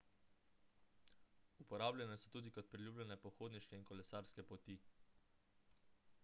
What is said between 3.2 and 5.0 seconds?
pohodniške in kolesarske poti